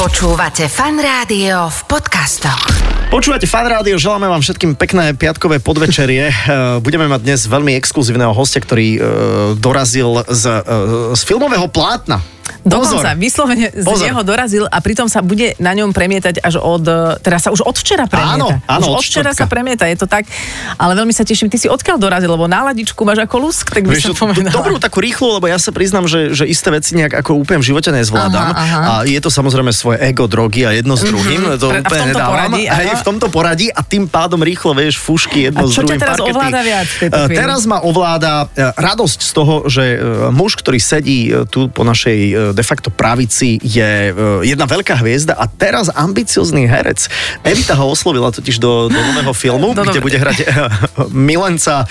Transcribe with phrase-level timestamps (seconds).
[0.00, 2.72] Počúvate fan rádio v podcastoch.
[3.12, 6.32] Počúvate fan rádio, želáme vám všetkým pekné piatkové podvečerie.
[6.48, 9.00] Eh, Budeme mať dnes veľmi exkluzívneho hostia, ktorý eh,
[9.60, 12.24] dorazil z, eh, z filmového plátna.
[12.60, 14.04] Dokonca, vyslovene z Pozor.
[14.04, 17.62] neho dorazil a pritom sa bude na ňom premietať až od, e, teda sa už
[17.62, 18.36] od včera premieta.
[18.36, 20.28] Áno, áno, už od včera sa premieta, je to tak.
[20.74, 23.96] Ale veľmi sa teším, ty si odkiaľ dorazil, lebo náladičku máš ako lusk, tak by
[23.96, 24.52] som povedala.
[24.52, 27.72] dobrú takú rýchlu, lebo ja sa priznám, že, že isté veci nejak ako úplne v
[27.72, 28.44] živote nezvládam.
[28.44, 28.78] Aha, aha.
[28.78, 31.56] A je to samozrejme svoje ego, drogy a jedno s druhým.
[31.56, 32.32] To Pre- a v úplne tomto nedávam.
[32.36, 32.96] poradí, Hej, aha.
[32.96, 35.96] v tomto poradí a tým pádom rýchlo vieš fušky jedno A s druhým.
[35.96, 36.36] teraz parkety.
[36.36, 37.32] ovláda viac chvíli?
[37.32, 39.98] Teraz ma ovláda eh, radosť z toho, že eh,
[40.28, 45.46] muž, ktorý sedí tu po našej de facto pravici, je eh, jedna veľká hviezda a
[45.46, 47.06] teraz ambiciozný herec.
[47.40, 50.48] Evita ho oslovila totiž do, do nového filmu, Do kde nové- bude hrať eh,
[51.08, 51.84] milenca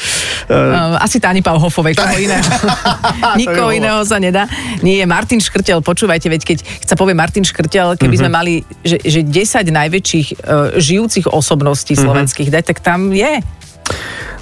[0.50, 2.42] Uh, asi Táni Pauhofovej, koho iného.
[3.38, 4.50] Nikoho iného sa nedá.
[4.80, 8.20] Nie, Martin Škrtel, počúvajte, veď keď, keď sa povie Martin Škrtel, keby Mhm.
[8.20, 9.30] sme mali, že, že 10
[9.70, 12.02] najväčších uh, žijúcich osobností Mhm.
[12.02, 13.46] slovenských, tak tam je.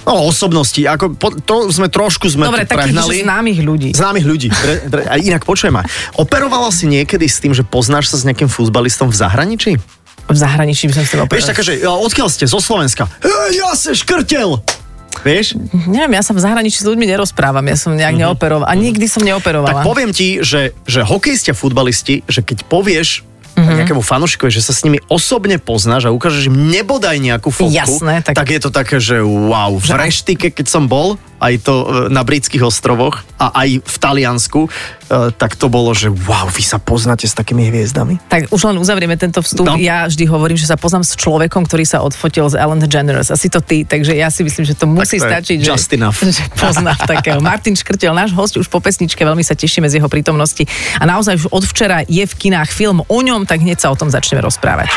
[0.08, 2.96] No, osobnosti, ako po, to sme trošku sme Dobre, takých
[3.28, 3.92] známych ľudí.
[3.92, 4.48] Známych ľudí.
[4.88, 5.84] Dre, a inak počujem ma.
[6.16, 9.76] Operovala si niekedy s tým, že poznáš sa s nejakým futbalistom v zahraničí?
[10.28, 12.48] V zahraničí by som si Vieš, také, že odkiaľ ste?
[12.48, 13.04] Zo Slovenska.
[13.20, 14.60] Hej, ja sa škrtel!
[15.24, 15.56] Vieš?
[15.88, 18.70] Neviem, ja sa v zahraničí s ľuďmi nerozprávam, ja som nejak neoperovala.
[18.70, 19.82] A nikdy som Tak neoperovala.
[19.82, 24.82] poviem ti, že, že hokejisti a futbalisti, že keď povieš nejakému fanúšikovi, že sa s
[24.82, 28.48] nimi osobne poznáš a ukážeš im nebodaj nejakú fotku, Jasné, tak- tak...
[28.50, 29.78] je to také, že wow.
[29.78, 33.96] V Že- reštike, keď som bol, aj to e, na britských ostrovoch a aj v
[33.96, 34.70] Taliansku, e,
[35.34, 38.18] tak to bolo, že wow, vy sa poznáte s takými hviezdami?
[38.26, 39.66] Tak už len uzavrieme tento vstup.
[39.66, 39.74] No.
[39.78, 43.30] Ja vždy hovorím, že sa poznám s človekom, ktorý sa odfotil z Ellen DeGeneres.
[43.30, 45.56] Asi to ty, takže ja si myslím, že to musí to je stačiť.
[45.62, 46.18] just že, enough.
[46.18, 47.38] že poznám takého.
[47.38, 50.66] Martin Škrtel, náš host už po pesničke, veľmi sa tešíme z jeho prítomnosti.
[50.98, 53.96] A naozaj už od včera je v kinách film o ňom, tak hneď sa o
[53.96, 54.90] tom začneme rozprávať.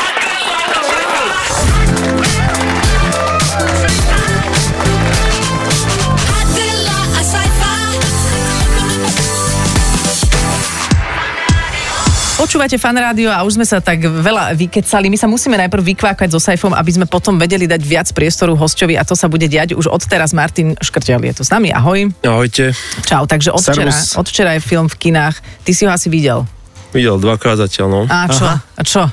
[12.42, 15.06] Počúvate fan rádio a už sme sa tak veľa vykecali.
[15.06, 18.98] My sa musíme najprv vykvákať so Saifom, aby sme potom vedeli dať viac priestoru hostovi
[18.98, 20.34] a to sa bude diať už od teraz.
[20.34, 21.70] Martin Škrtel je tu s nami.
[21.70, 22.10] Ahoj.
[22.26, 22.74] Ahojte.
[23.06, 23.30] Čau.
[23.30, 25.38] Takže od včera, od včera je film v kinách.
[25.62, 26.42] Ty si ho asi videl.
[26.90, 28.00] Videl dvakrát zatiaľ, no.
[28.10, 28.50] A čo?
[28.50, 29.06] A čo?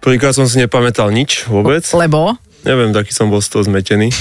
[0.00, 1.84] Prvýkrát som si nepamätal nič vôbec.
[1.92, 2.40] Lebo?
[2.60, 4.12] Neviem, taký som bol z toho zmetený.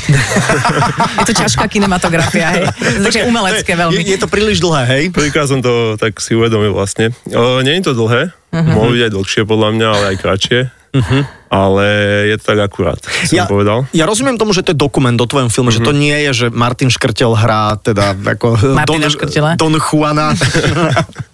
[1.19, 2.66] Je to ťažká kinematografia, hej.
[3.03, 4.00] Také umelecké Je, veľmi.
[4.00, 5.03] je to príliš dlhé, hej?
[5.11, 7.11] Prvýkrát som to tak si uvedomil vlastne.
[7.27, 8.74] O, nie je to dlhé, uh-huh.
[8.74, 10.60] mohlo byť aj dlhšie podľa mňa, ale aj kratšie.
[10.90, 11.22] Uh-huh.
[11.50, 11.86] Ale
[12.30, 13.86] je to tak akurát, som Ja, povedal.
[13.94, 15.86] ja rozumiem tomu, že to je dokument o tvojom filme, mm-hmm.
[15.86, 19.50] že to nie je, že Martin Škrtel hrá teda ako Martina Don, Škrtela.
[19.54, 20.34] Don Juana.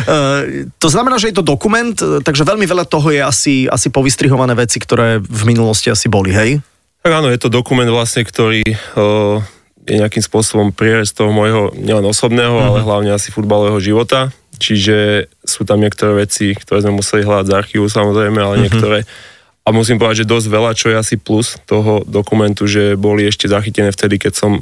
[0.00, 0.42] Eh,
[0.80, 4.80] to znamená, že je to dokument, takže veľmi veľa toho je asi, asi povystrihované veci,
[4.80, 6.64] ktoré v minulosti asi boli, hej?
[7.04, 8.64] Tak áno, je to dokument vlastne, ktorý
[8.96, 9.40] o,
[9.84, 12.56] je nejakým spôsobom prierez toho môjho nielen osobného, Mhm.
[12.56, 12.70] mm-hmm.
[12.72, 14.32] ale hlavne asi futbalového života.
[14.60, 18.64] Čiže sú tam niektoré veci, ktoré sme museli hľadať z archívu samozrejme, ale mm-hmm.
[18.68, 18.98] niektoré
[19.60, 23.46] a musím povedať, že dosť veľa, čo je asi plus toho dokumentu, že boli ešte
[23.46, 24.52] zachytené vtedy, keď som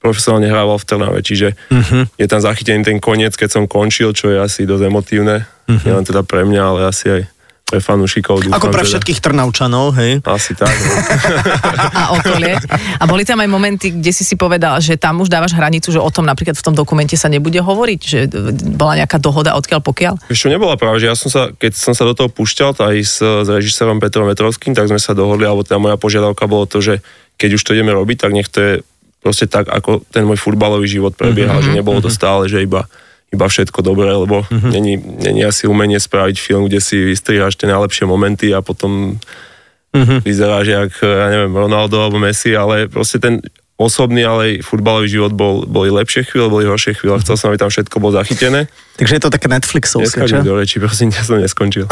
[0.00, 2.08] profesionálne hrával v Trnave, čiže uh-huh.
[2.16, 5.84] je tam zachytený ten koniec, keď som končil, čo je asi dosť emotívne, uh-huh.
[5.84, 7.22] nielen teda pre mňa, ale asi aj
[7.78, 8.42] fanúšikov.
[8.42, 8.90] dúfam Ako pre teda.
[8.90, 10.18] všetkých Trnavčanov, hej?
[10.26, 10.74] Asi tak.
[10.74, 10.94] No.
[12.00, 12.58] A okolie.
[12.98, 16.02] A boli tam aj momenty, kde si si povedal, že tam už dávaš hranicu, že
[16.02, 18.26] o tom napríklad v tom dokumente sa nebude hovoriť, že
[18.74, 20.14] bola nejaká dohoda odkiaľ pokiaľ?
[20.26, 23.22] Ešte nebola práve, že ja som sa, keď som sa do toho púšťal, aj s,
[23.22, 26.98] s režisérom Petrom Vetrovským, tak sme sa dohodli, alebo teda moja požiadavka bolo to, že
[27.36, 28.72] keď už to ideme robiť, tak nech to je
[29.20, 32.88] proste tak, ako ten môj futbalový život prebiehal, mm-hmm, že nebolo to stále, že iba
[33.30, 34.70] iba všetko dobré, lebo mm-hmm.
[34.74, 39.22] není, není asi umenie spraviť film, kde si vystriháš tie najlepšie momenty a potom
[39.94, 40.18] mm-hmm.
[40.26, 43.38] vyzeráš jak, ja neviem, Ronaldo alebo Messi, ale proste ten
[43.80, 47.16] osobný, ale aj futbalový život bol, boli lepšie chvíle, boli horšie chvíle.
[47.24, 48.68] Chcel som, aby tam všetko bolo zachytené.
[49.00, 50.44] Takže je to také Netflixovské, čo?
[50.44, 51.88] do reči, prosím, ja som neskončil.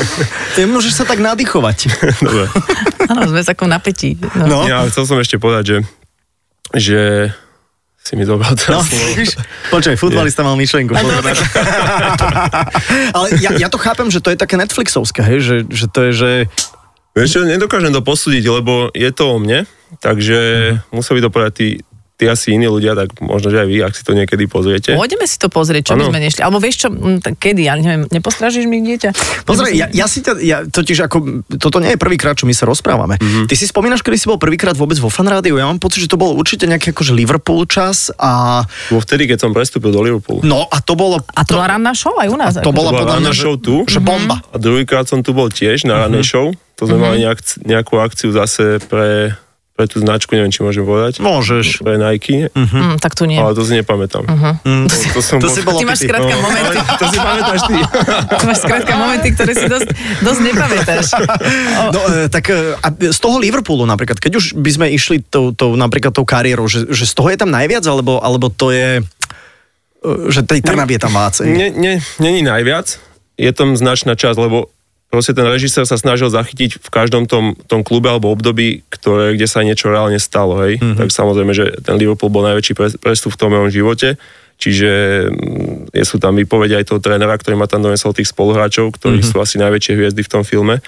[0.54, 1.90] Ty môžeš sa tak nadýchovať.
[2.22, 2.46] Dobre.
[3.10, 4.14] Áno, sme takom napätí.
[4.38, 4.46] No.
[4.46, 5.78] No, Ja chcel som ešte povedať, že,
[6.78, 7.00] že
[8.02, 9.06] si mi zobral no teraz slovo.
[9.14, 9.38] vidíš?
[9.70, 10.90] Počkaj, futbalista mal myšlenku.
[13.16, 15.38] Ale ja, ja to chápem, že to je také Netflixovské, hej?
[15.38, 16.30] Že, že to je, že...
[17.14, 19.70] Vieš čo, nedokážem to posúdiť, lebo je to o mne,
[20.02, 21.68] takže musel by to povedať tí,
[22.22, 24.94] tí tí asi iní ľudia, tak možno, že aj vy, ak si to niekedy pozriete.
[24.94, 26.10] Pôjdeme si to pozrieť, čo by Áno.
[26.14, 26.40] sme nešli.
[26.46, 26.88] Alebo vieš čo,
[27.18, 29.10] kedy, ja neviem, nepostražíš mi dieťa?
[29.42, 32.62] Pozri, ja, ja si ťa, ja, totiž ako, toto nie je prvýkrát, čo my sa
[32.62, 33.18] rozprávame.
[33.18, 33.26] Mhm.
[33.26, 33.46] Mm-hmm.
[33.50, 35.58] Ty si spomínaš, kedy si bol prvýkrát vôbec vo fanrádiu?
[35.58, 39.48] Ja mám pocit, že to bol určite nejaký akože Liverpool čas a Vo vtedy, keď
[39.48, 40.46] som prestúpil do Liverpoolu.
[40.46, 41.18] no a to bolo...
[41.34, 42.52] A to bola ranná show aj u nás.
[42.54, 43.82] to To bola podľa mňa, show tu.
[43.90, 44.38] že bomba.
[44.52, 46.46] A druhýkrát som tu bol tiež na ranej show.
[46.78, 49.38] To sme mali nejak, nejakú akciu zase pre,
[49.72, 51.16] pre tú značku, neviem, či môžem povedať.
[51.18, 51.80] Môžeš.
[51.80, 53.40] Pre Nike, Hm, tak tu nie.
[53.40, 54.20] ale to si nepamätám.
[54.62, 57.60] Mm, To, to, som to bol- si bol Ty máš skrátka momenty, to si pamätáš
[57.64, 57.74] ty.
[58.38, 59.88] ty máš skrátka momenty, ktoré si dosť,
[60.20, 61.06] dosť nepamätáš.
[61.92, 65.50] No, e, tak e, a z toho Liverpoolu napríklad, keď už by sme išli tou,
[65.50, 69.00] tou napríklad tou kariérou, že, že z toho je tam najviac, alebo, alebo to je,
[69.00, 69.02] e,
[70.28, 71.46] že tej Trnavy je tam vácej?
[71.46, 72.96] Nie, nie, není najviac.
[73.36, 74.71] Je tam značná časť, lebo
[75.12, 79.44] proste ten režisér sa snažil zachytiť v každom tom, tom klube alebo období, ktoré, kde
[79.44, 80.56] sa niečo reálne stalo.
[80.64, 80.80] Hej?
[80.80, 80.96] Mm-hmm.
[80.96, 84.16] Tak samozrejme, že ten Liverpool bol najväčší pre- prestup v tom mojom živote.
[84.56, 84.90] Čiže
[85.28, 89.20] mm, je sú tam výpovede aj toho trénera, ktorý ma tam donesol tých spoluhráčov, ktorí
[89.20, 89.36] mm-hmm.
[89.36, 90.80] sú asi najväčšie hviezdy v tom filme.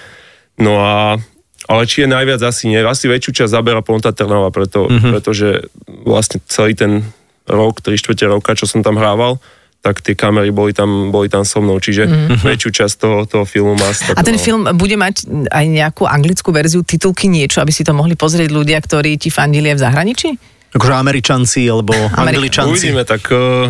[0.57, 1.21] No a
[1.65, 2.81] ale či je najviac, asi nie.
[2.81, 5.11] Asi väčšiu časť zabera Ponta Trnava, preto, mm-hmm.
[5.17, 5.69] pretože
[6.05, 7.01] vlastne celý ten
[7.45, 9.37] rok, 3 čtvrte roka, čo som tam hrával,
[9.85, 12.41] tak tie kamery boli tam, boli tam so mnou, čiže mm-hmm.
[12.41, 16.81] väčšiu časť toho, toho filmu má A ten film bude mať aj nejakú anglickú verziu,
[16.81, 20.33] titulky niečo, aby si to mohli pozrieť ľudia, ktorí ti fandili v zahraničí?
[20.73, 22.89] Akože Američanci alebo Ameri- Angličanci.
[22.89, 23.69] Uvidíme, tak uh,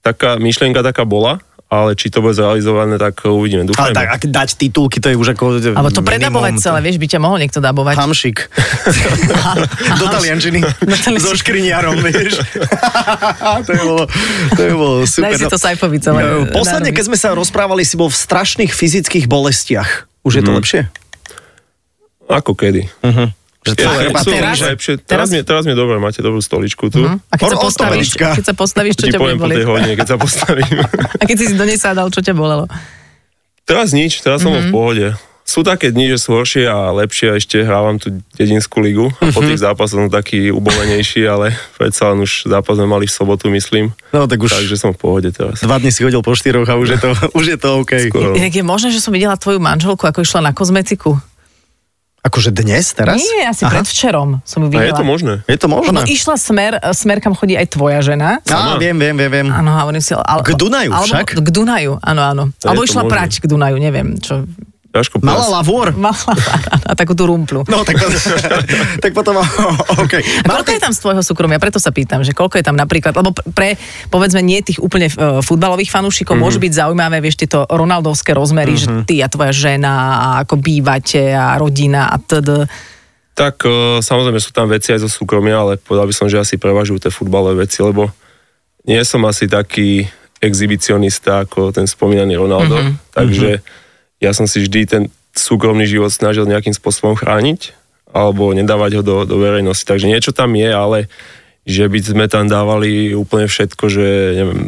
[0.00, 3.62] taká myšlienka taká bola, ale či to bude zrealizované, tak uvidíme.
[3.62, 3.94] Ale Dúfajme.
[3.94, 6.10] tak, ak dať titulky, to je už ako Alebo to minimum.
[6.10, 7.94] predabovať celé, vieš, by ťa mohol niekto dabovať.
[7.94, 8.38] Hamšik.
[10.02, 10.66] Do taliančiny.
[11.22, 12.42] So škriniarom, vieš.
[13.66, 14.04] to je bolo,
[14.58, 15.30] to je bolo super.
[15.30, 16.50] Daj si to Saifovi celé.
[16.50, 20.10] Posledne, keď sme sa rozprávali, si bol v strašných fyzických bolestiach.
[20.26, 20.80] Už je to lepšie?
[22.26, 22.90] Ako kedy?
[23.60, 24.96] Že teraz- lepšie.
[25.04, 27.04] teraz- teraz, mi, teraz mi dobre, máte dobrú stoličku tu.
[27.04, 28.28] A keď sa, postavíš, ortopedická.
[28.40, 29.66] keď sa postavíš, čo ťa bude poviem po tej bolieť?
[29.68, 30.76] hodine, keď sa postavím.
[31.20, 32.64] A keď si si do nej sadal, čo ťa bolelo?
[33.68, 34.72] Teraz nič, teraz som mm-hmm.
[34.72, 35.06] v pohode.
[35.44, 39.34] Sú také dni, že sú horšie a lepšie a ešte hrávam tú dedinskú ligu a
[39.34, 43.50] po tých zápasoch som taký ubolenejší, ale predsa len už zápas sme mali v sobotu,
[43.50, 43.90] myslím.
[44.14, 45.58] No tak už Takže som v pohode teraz.
[45.66, 47.92] dva dny si chodil po štyroch a už je to, už je to OK.
[48.14, 48.38] Skoro.
[48.38, 51.18] Inak je možné, že som videla tvoju manželku, ako išla na kozmetiku.
[52.20, 53.16] Akože dnes, teraz?
[53.16, 53.80] Nie, asi Aha.
[53.80, 55.00] predvčerom som ju A je videla.
[55.00, 55.34] to možné?
[55.48, 56.04] Je to Lebo možné?
[56.04, 58.44] išla smer, smer, kam chodí aj tvoja žena.
[58.44, 59.48] Á, viem, viem, viem, viem.
[59.48, 60.12] Áno, hovorím si.
[60.12, 61.26] Ale, K Dunaju alebo, však?
[61.32, 62.42] K Dunaju, áno, áno.
[62.60, 63.12] To Alebo išla možné.
[63.16, 64.44] prať k Dunaju, neviem, čo.
[64.90, 65.94] Ťažko Mala lavor?
[66.10, 66.34] Mala
[66.82, 67.62] a takú tú rumplu.
[67.70, 68.10] No, tak, to,
[69.06, 69.38] tak potom,
[70.02, 70.14] OK.
[70.18, 71.62] A koľko je tam z tvojho súkromia?
[71.62, 73.78] Preto sa pýtam, že koľko je tam napríklad, lebo pre,
[74.10, 76.42] povedzme, nie tých úplne uh, futbalových fanúšikov mm-hmm.
[76.42, 79.06] môžu byť zaujímavé, vieš, tieto ronaldovské rozmery, mm-hmm.
[79.06, 82.66] že ty a tvoja žena a ako bývate a rodina a td.
[83.38, 86.58] Tak uh, samozrejme sú tam veci aj zo súkromia, ale povedal by som, že asi
[86.58, 88.10] prevažujú tie futbalové veci, lebo
[88.90, 90.10] nie som asi taký
[90.42, 92.84] exhibicionista ako ten spomínaný Ronaldo, Mhm.
[92.90, 93.14] mm-hmm.
[93.14, 93.50] takže
[94.20, 95.02] ja som si vždy ten
[95.32, 97.72] súkromný život snažil nejakým spôsobom chrániť
[98.10, 99.86] alebo nedávať ho do, do verejnosti.
[99.86, 101.06] Takže niečo tam je, ale
[101.62, 104.62] že by sme tam dávali úplne všetko, že neviem,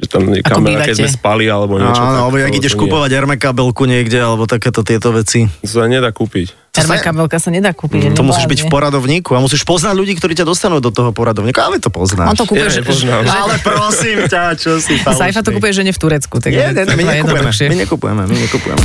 [0.00, 2.00] že tam kamera, keď sme spali alebo niečo.
[2.00, 5.44] Áno, alebo jak to- ideš kupovať Herme kabelku niekde, alebo takéto tieto veci.
[5.60, 6.56] To sa nedá kúpiť.
[6.72, 8.16] Sa- kabelka sa nedá kúpiť.
[8.16, 11.60] To musíš byť v poradovníku a musíš poznať ľudí, ktorí ťa dostanú do toho poradovníku.
[11.60, 12.32] Ale to poznáš.
[12.32, 13.22] On to kúpuje, Ja že, nepoznám.
[13.44, 15.20] Ale prosím ťa, čo si falošný.
[15.28, 16.40] Saifa to kúpuje, že nie v Turecku.
[16.40, 18.80] Tak Nie, nie, my nekupujeme, my nekupujeme, my nekupujeme.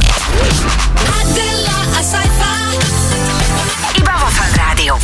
[1.16, 2.35] Adela, a sci-fi.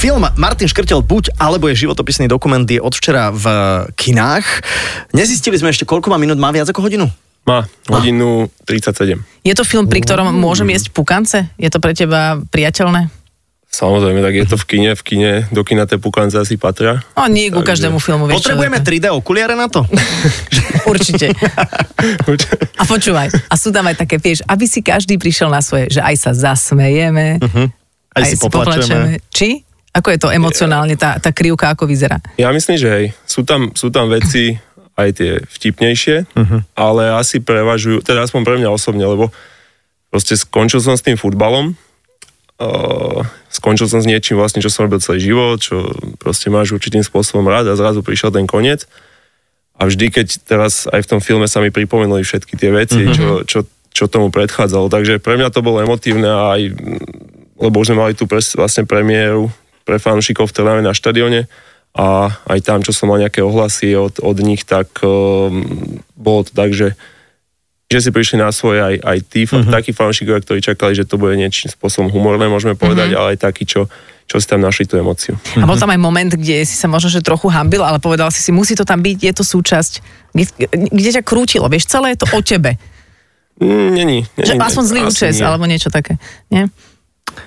[0.01, 3.45] Film Martin Škrtel Buď, alebo je životopisný dokument, je od včera v
[3.93, 4.65] kinách.
[5.13, 7.05] Nezistili sme ešte, koľko má minút, má viac ako hodinu?
[7.45, 9.21] Má hodinu 37.
[9.45, 11.37] Je to film, pri ktorom môžem jesť pukance?
[11.53, 13.13] Je to pre teba priateľné?
[13.69, 17.05] Samozrejme, tak je to v kine, v kine, do kina tie pukance asi patria.
[17.13, 18.41] O, nie ku každému filmu, vieš?
[18.41, 19.85] Potrebujeme 3D okuliare na to?
[20.91, 21.29] Určite.
[22.75, 26.01] A počúvaj, a sú tam aj také, vieš, aby si každý prišiel na svoje, že
[26.01, 27.63] aj sa zasmejeme, Mhm.
[28.11, 29.23] Aj si poplačeme.
[29.31, 29.70] Či?
[29.91, 32.23] Ako je to emocionálne, tá, tá krivka, ako vyzerá?
[32.39, 34.55] Ja myslím, že hej, sú tam, sú tam veci
[34.95, 36.31] aj tie vtipnejšie,
[36.75, 39.35] ale asi prevažujú, teda aspoň pre mňa osobne, lebo
[40.07, 41.75] proste skončil som s tým futbalom,
[42.59, 43.19] uh,
[43.51, 47.43] skončil som s niečím vlastne, čo som robil celý život, čo proste máš určitým spôsobom
[47.47, 48.87] rád a zrazu prišiel ten koniec.
[49.75, 53.41] A vždy, keď teraz aj v tom filme sa mi pripomenuli všetky tie veci, čo,
[53.49, 54.93] čo, čo tomu predchádzalo.
[54.93, 56.61] Takže pre mňa to bolo emotívne a aj,
[57.57, 59.49] lebo už sme mali tú pres, vlastne premiéru
[59.85, 61.49] pre fanúšikov v Trnave na štadióne
[61.91, 66.51] a aj tam, čo som mal nejaké ohlasy od, od nich, tak um, bolo to
[66.55, 66.95] tak, že
[67.91, 69.67] že si prišli na svoje aj, aj tí, uh-huh.
[69.67, 73.19] takí fanúšikovia, ktorí čakali, že to bude niečím spôsobom humorné, môžeme povedať, uh-huh.
[73.19, 73.91] ale aj takí, čo,
[74.31, 75.35] čo si tam našli tú emociu.
[75.59, 78.39] A bol tam aj moment, kde si sa možno že trochu hambil, ale povedal si
[78.39, 79.93] si, musí to tam byť, je to súčasť,
[80.31, 80.43] kde,
[80.87, 82.79] kde ťa krútilo, vieš, celé je to o tebe.
[83.59, 84.19] Mm, Není.
[84.39, 86.15] Že není, aspoň zlý účes, alebo niečo také.
[86.47, 86.71] Nie?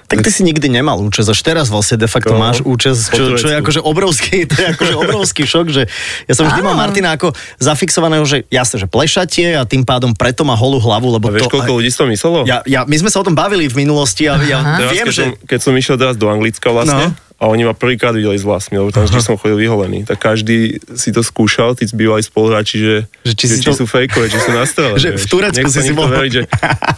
[0.05, 3.35] Tak ty si nikdy nemal účes, až teraz vlastne de facto No, máš účes, čo,
[3.41, 5.83] čo je akože obrovský, to je akože obrovský šok, že
[6.29, 6.77] ja som vždy mal.
[6.77, 11.29] Martina ako zafixovaného, že jasne, že plešatie a tým pádom preto má holú hlavu, lebo
[11.29, 11.57] A vieš, to...
[11.57, 12.39] koľko ľudí to myslelo?
[12.45, 15.15] Ja, ja, my sme sa o tom bavili v minulosti a ja Teraz, viem, keď,
[15.15, 15.23] že...
[15.25, 17.24] som, keď som išiel teraz do Anglicka vlastne, No.
[17.45, 20.81] A oni ma prvýkrát videli s vlasmi, lebo tam vždy som chodil vyholený, tak každý
[20.97, 24.41] si to skúšal, tí bývali spoluhráči, že, Že či si či to- sú fejkové, či
[24.41, 24.97] sú nastrelené.
[25.05, 26.25] Že v Turecku si si mohol...
[26.25, 26.43] Veriť, že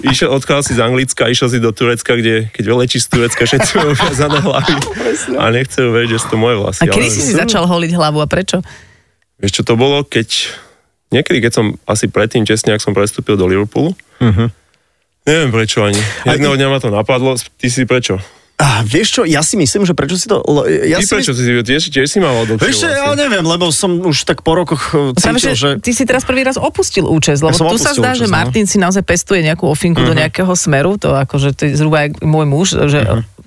[0.06, 3.70] išiel, odchádzal si z Anglicka, išiel si do Turecka, kde keď velečí z Turecka, všetci
[3.74, 4.74] majú viazané hlavy
[5.34, 6.80] a nechcú veriť, že sú to moje vlasy.
[6.80, 8.62] A kedy si si začal holiť hlavu a prečo?
[9.42, 10.54] Vieš, čo to bolo, keď...
[11.10, 13.98] Niekedy, keď som asi predtým, tesne, ak som prestúpil do Liverpoolu,
[15.26, 15.98] neviem prečo ani.
[16.22, 18.22] Jedného dňa ma to napadlo, ty si prečo?
[18.56, 20.40] A vieš čo, ja si myslím, že prečo si to...
[20.88, 23.20] Ja Ty si prečo myslím, si tiež, tiež si mal dlhšie Vieš čo, ja vlasy?
[23.20, 25.52] neviem, lebo som už tak po rokoch e, Práve, cítil, že...
[25.54, 28.26] že ty si teraz prvý raz opustil účes, lebo som tu sa zdá, účes, že
[28.26, 28.32] no.
[28.32, 30.08] Martin si naozaj pestuje nejakú ofinku Mhm.
[30.08, 33.04] do nejakého smeru, to akože to je zhruba jak môj muž, že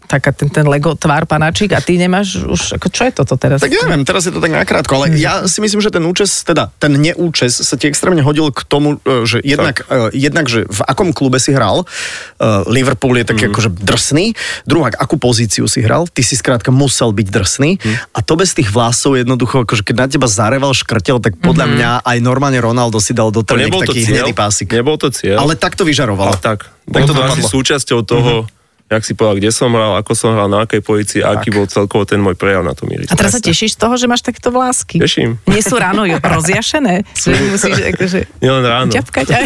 [0.09, 3.61] taká ten, ten Lego tvár panáčik a ty nemáš už, ako čo je toto teraz?
[3.61, 6.73] Tak neviem, teraz je to tak nakrátko, ale ja si myslím, že ten účes, teda
[6.81, 10.81] ten neúčes sa ti extrémne hodil k tomu, e, že jednak, e, jednak že v
[10.89, 14.33] akom klube si hral, uh, Liverpool je taký akože drsný,
[14.65, 17.71] druhák, akú pozíciu si hral, ty si skrátka musel byť drsný
[18.15, 21.89] a to bez tých vlasov jednoducho, akože keď na teba zareval škrtel, tak podľa mňa
[22.01, 24.73] aj normálne Ronaldo si dal do trniek taký cieľ, hnedý pásik.
[24.73, 26.33] nebol to cieľ, Ale tak to vyžarovalo.
[26.33, 26.65] ale tak.
[26.89, 28.49] Tak to to, asi súčasťou toho,
[28.89, 31.65] jak si povedal, kde som hral, ako som hral, na akej pozícii, a aký bol
[31.65, 33.09] celkovo ten môj prejav na tom ihrisku.
[33.09, 34.97] A teraz sa tešíš z toho, že máš takéto vlásky?
[34.97, 35.37] Teším.
[35.45, 36.01] Nie sú ráno
[36.35, 37.05] rozjašené?
[37.13, 38.89] Že musíš akože Nielen ráno.
[38.89, 39.45] ťapkať aj.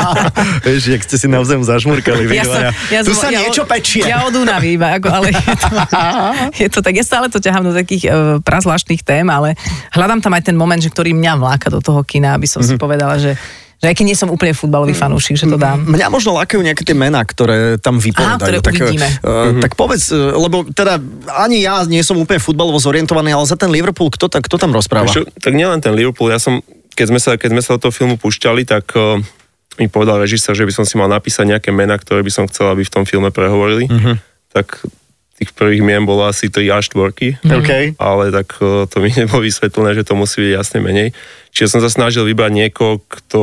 [0.66, 2.24] Vieš, jak ste si navzájom zažmurkali.
[2.24, 2.70] vy dvaja.
[3.00, 4.02] tu sa ja niečo od- pečie.
[4.02, 5.66] Ja od únavy iba, ako, ale je to,
[6.62, 6.94] je to tak.
[6.94, 9.56] Ja stále to ťahám do takých uh, prazvláštnych tém, ale
[9.90, 12.66] hľadám tam aj ten moment, že ktorý mňa vláka do toho kina, aby som Mhm.
[12.66, 13.40] si povedala, že
[13.76, 15.84] že aj keď nie som úplne futbalový fanúšik, že to dám.
[15.84, 18.40] Mňa možno lákajú nejaké tie mená, ktoré tam vypovedajú.
[18.40, 19.08] Á, ktoré tak, uvidíme.
[19.20, 20.96] Uh, tak povedz, uh, lebo teda
[21.36, 24.72] ani ja nie som úplne futbalovo zorientovaný, ale za ten Liverpool, kto, ta, kto tam
[24.72, 25.12] rozpráva?
[25.12, 26.64] Čo, tak nielen ten Liverpool, ja som,
[26.96, 29.20] keď sme sa, keď sme sa do toho filmu púšťali, tak uh,
[29.76, 32.72] mi povedal režisér, že by som si mal napísať nejaké mená, ktoré by som chcel,
[32.72, 33.92] aby v tom filme prehovorili.
[34.56, 34.88] Tak
[35.36, 37.36] tých prvých mien bolo asi tri až štvorky.
[37.44, 37.92] OK.
[38.00, 41.12] ale tak uh, to mi nebolo vysvetlené, že to musí byť jasne menej.
[41.52, 43.42] Čiže som sa snažil vybrať niekoho, kto,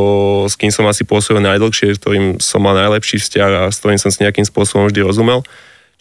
[0.50, 4.02] s kým som asi pôsobil najdlhšie, s ktorým som mal najlepší vzťah a s ktorým
[4.02, 5.46] som si nejakým spôsobom vždy rozumel.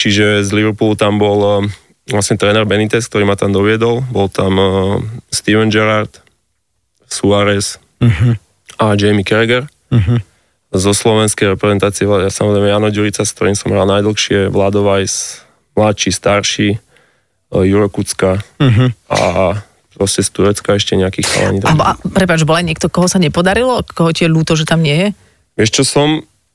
[0.00, 1.60] Čiže z Liverpoolu tam bol uh,
[2.08, 4.00] vlastne tréner Benitez, ktorý ma tam doviedol.
[4.08, 4.68] Bol tam uh,
[5.28, 6.24] Steven Gerrard,
[7.04, 7.76] Suárez
[8.80, 9.68] a Jamie Carragher.
[10.72, 15.44] Zo slovenskej reprezentácie ja samozrejme Jano Ďurica, s ktorým som hral najdlhšie, Vlado Weiss,
[15.76, 16.68] mladší, starší,
[17.52, 18.40] uh, Juro Kucka
[19.08, 19.20] a
[19.92, 21.58] proste z Turecka ešte nejakých chalani.
[21.68, 23.84] A, a prepáč, bol aj niekto, koho sa nepodarilo?
[23.92, 25.08] Koho ti je ľúto, že tam nie je?
[25.60, 26.08] Vieš čo, som,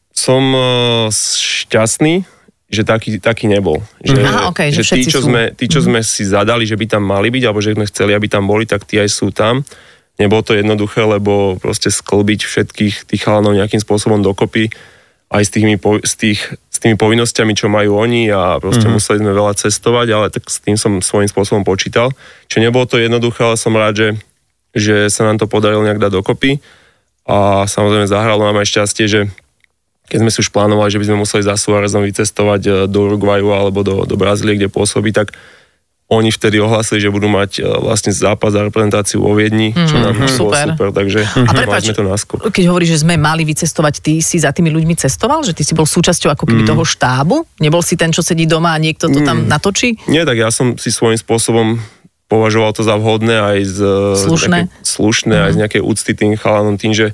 [0.10, 2.26] som uh, šťastný,
[2.68, 3.80] že taký, taký nebol.
[4.04, 5.32] Že, Aha, okej, že že tí, čo, sú.
[5.32, 8.12] sme, tí, čo sme si zadali, že by tam mali byť, alebo že sme chceli,
[8.12, 9.64] aby tam boli, tak tí aj sú tam.
[10.20, 14.68] Nebolo to jednoduché, lebo proste sklbiť všetkých tých chalanov nejakým spôsobom dokopy,
[15.32, 19.02] aj s tými, s tých, s tými povinnosťami, čo majú oni a proste mm-hmm.
[19.02, 22.14] museli sme veľa cestovať, ale tak s tým som svojím spôsobom počítal.
[22.46, 24.10] Čiže nebolo to jednoduché, ale som rád, že,
[24.78, 26.62] že sa nám to podarilo nejak dať dokopy.
[27.26, 29.22] A samozrejme zahralo nám aj šťastie, že
[30.08, 33.52] keď sme si už plánovali, že by sme museli za Suárezom vycestovať e, do Uruguayu
[33.52, 35.34] alebo do, do Brazílie, kde pôsobí, tak
[36.08, 40.16] oni vtedy ohlasili, že budú mať e, vlastne zápas za reprezentáciu vo Viedni, čo nám
[40.16, 40.66] mm, bolo super.
[40.72, 42.38] super, takže A mali prepáč, sme to náskok.
[42.48, 45.44] keď hovoríš, že sme mali vycestovať, ty si za tými ľuďmi cestoval?
[45.44, 46.50] Že ty si bol súčasťou ako Mm.
[46.56, 47.36] keby toho štábu?
[47.60, 50.00] Nebol si ten, čo sedí doma a niekto to tam natočí?
[50.08, 51.76] Nie, tak ja som si svojím spôsobom
[52.32, 53.80] považoval to za vhodné aj z,
[54.16, 54.48] Slušné.
[54.48, 57.12] z nejakej, slušné aj z nejakej úcty tým chalanom, tým, že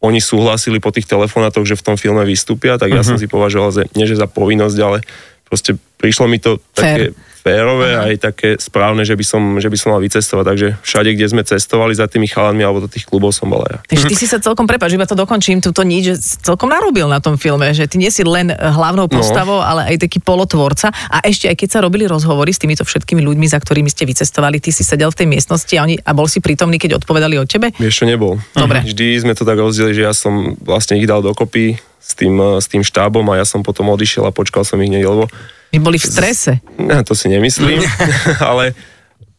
[0.00, 3.72] oni súhlasili po tých telefonátoch, že v tom filme vystúpia, tak ja som si považoval,
[3.72, 5.00] že, nie že za povinnosť, ale
[5.48, 9.92] proste prišlo mi to také férové aj také správne, že by, som, že by som
[9.92, 10.44] mal vycestovať.
[10.48, 13.70] Takže všade, kde sme cestovali za tými chalanmi alebo do tých klubov som bol aj
[13.76, 13.78] ja.
[13.84, 17.20] Takže ty si sa celkom, prepáč, iba to dokončím, túto nič, že celkom narobil na
[17.20, 20.88] tom filme, že ty nie si len eh, hlavnou postavou, ale aj taký polotvorca.
[21.12, 24.64] A ešte aj keď sa robili rozhovory s týmito všetkými ľuďmi, za ktorými ste vycestovali,
[24.64, 27.44] ty si sedel v tej miestnosti a, oni, a bol si prítomný, keď odpovedali o
[27.44, 27.76] tebe?
[27.76, 28.40] Vieš čo, nebol.
[28.56, 28.80] Dobre.
[28.80, 32.56] Vždy sme to tak rozdielili, že ja som vlastne ich dal dokopy s tým, eh,
[32.56, 35.28] s tým štábom a ja som potom odišiel a počkal som ich hneď, lebo
[35.74, 36.62] My boli v strese.
[36.78, 37.82] Ne, to si nemyslím,
[38.54, 38.78] ale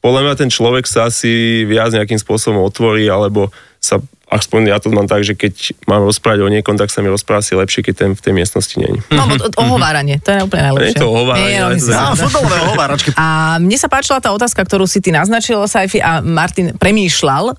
[0.03, 3.49] podľa mňa ten človek sa asi viac nejakým spôsobom otvorí, alebo
[3.79, 7.09] sa aspoň ja to mám tak, že keď mám rozprávať o niekom, tak sa mi
[7.13, 8.99] rozpráva si lepšie, keď ten v tej miestnosti není.
[9.13, 9.29] No,
[9.61, 10.91] ohováranie, to je úplne najlepšie.
[10.91, 13.09] Nie je to ohováranie, Nie, to ohováračky.
[13.15, 17.53] A mne sa páčila tá otázka, ktorú si ty naznačil, Saifi, a Martin premýšľal,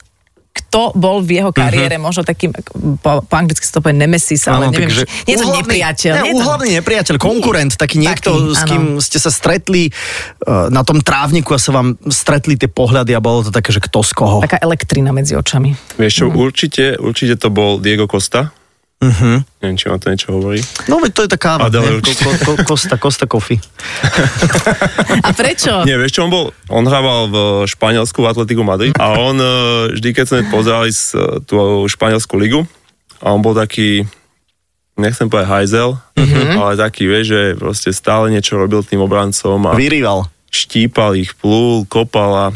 [0.56, 2.56] kto bol v jeho kariére možno takým,
[3.04, 5.60] po, po anglicky sa to povie nemesis, ale neviem, takže či, nie je to úhlavný-
[5.60, 6.12] nepriateľ.
[6.12, 8.68] Ne, nie to- úhlavný nepriateľ, konkurent, taký niekto, Taký, s áno.
[8.68, 13.20] kým ste sa stretli uh, na tom trávniku a sa vám stretli tie pohľady a
[13.20, 14.38] bolo to také, že kto z koho.
[14.40, 15.76] Taká elektrina medzi očami.
[15.94, 18.50] Vieš čo, určite, určite to bol Diego Costa.
[18.96, 19.44] Uh-huh.
[19.60, 20.60] Neviem, či vám to niečo hovorí.
[20.86, 21.96] No veď to je taká Adele ne?
[22.00, 22.24] určite.
[22.24, 23.60] ko, ko, Costa, Costa Coffee.
[25.20, 25.84] A prečo?
[25.84, 27.36] Nie, vieš čo, on bol, on hrával v
[27.66, 29.46] Španielsku v Atletiku Madrid a on e,
[29.92, 32.64] vždy, keď sme pozerali s, e, tú španielskú ligu
[33.20, 34.08] a on bol taký,
[34.96, 36.56] nechcem povedať hajzel, Mhm.
[36.56, 40.24] ale taký, vieš, že proste stále niečo robil tým obrancom a Vyrýval.
[40.48, 42.46] štípal ich, plul, kopal a,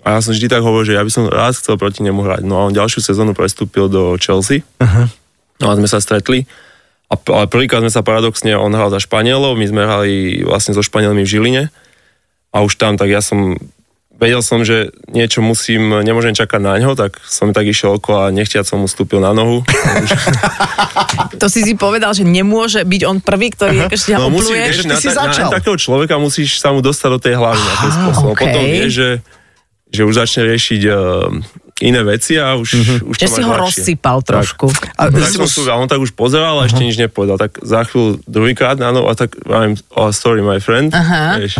[0.00, 2.42] a ja som vždy tak hovoril, že ja by som raz chcel proti nemu hrať.
[2.42, 4.64] No a on ďalšiu sezónu prestúpil do Chelsea.
[5.60, 6.48] No a sme sa stretli.
[7.06, 10.80] A, ale prvýkrát sme sa paradoxne, on hral za Španielov, my sme hrali vlastne so
[10.80, 11.62] Španielmi v Žiline.
[12.50, 13.58] A už tam, tak ja som,
[14.12, 18.34] vedel som, že niečo musím, nemôžem čakať na ňo, tak som tak išiel okolo a
[18.34, 19.62] nechtiac som mu stúpil na nohu.
[21.32, 24.60] To si si povedal, že nemôže byť on prvý, ktorý ešte ťa No opluje.
[24.60, 25.48] vieš, na, si začal.
[25.48, 28.26] na, takého človeka musíš sa mu dostať do tej hlavy na ten spôsob.
[28.30, 28.44] okej.
[28.44, 29.10] Potom vieš, že,
[29.88, 30.94] že už začne riešiť uh,
[31.80, 32.94] iné veci a už, Mhm.
[33.08, 33.62] už Že to si ho ľahšie.
[33.62, 34.66] rozsypal trošku.
[34.94, 37.36] A, Tak si som a on tak už pozeral a ešte nič nepovedal.
[37.36, 40.92] Tak za chvíľu druhýkrát na no, a tak vravím, oh, sorry my friend.
[40.92, 41.36] Aha.
[41.36, 41.56] Vieš.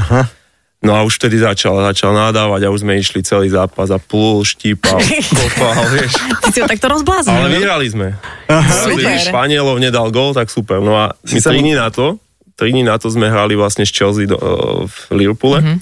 [0.80, 4.40] No a už vtedy začal, začal nadávať a už sme išli celý zápas a plul,
[4.40, 4.96] štípal,
[5.36, 6.16] kopal, vieš.
[6.16, 7.36] Ty si ho takto rozbláznil.
[7.36, 8.16] Ale vyhrali sme.
[8.48, 9.20] Vyhrali Super.
[9.20, 10.80] Španielov nedal gol, tak super.
[10.80, 12.16] No a my Si tri dní na to,
[12.56, 15.80] tri dní na to sme hrali vlastne s Chelsea do, uh, v Liverpoole.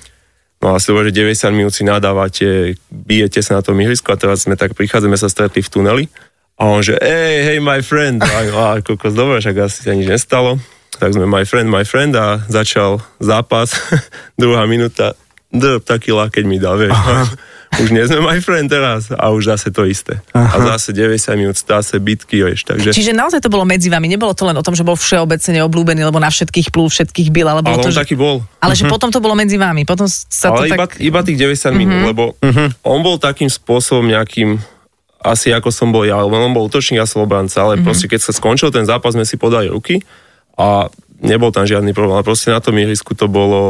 [0.58, 4.42] No a si že 90 minút si nadávate, bijete sa na tom ihrisku a teraz
[4.42, 6.04] sme tak prichádzame sa stretli v tuneli.
[6.58, 8.18] A on že, hey, hey, my friend.
[8.18, 10.58] A, a kokos, dobre, však asi sa nič nestalo.
[10.98, 13.70] Tak sme my friend, my friend a začal zápas.
[14.40, 15.14] Druhá minúta,
[15.54, 16.98] drb, taký lakeť mi dal, vieš.
[17.78, 20.18] Už nie sme my friend teraz a už zase to isté.
[20.34, 22.90] A zase 90 minút zase bitky, vieš, takže...
[22.90, 26.02] Čiže naozaj to bolo medzi vami, nebolo to len o tom, že bol všeobecne obľúbený,
[26.02, 28.02] lebo na všetkých plú, všetkých bil, ale bolo Ale to, on že...
[28.02, 28.42] taký bol.
[28.58, 30.98] Ale že potom to bolo medzi vami, potom sa to Ale iba, tak...
[30.98, 32.34] iba tých 90 minút, lebo
[32.82, 34.58] on bol takým spôsobom nejakým
[35.18, 38.22] asi ako som bol ja, lebo on bol útočník, ja som obranca, ale proste keď
[38.22, 39.98] sa skončil ten zápas, sme si podali ruky
[40.54, 40.86] a
[41.18, 43.60] nebol tam žiadny problém, ale proste na tom ihrisku to bolo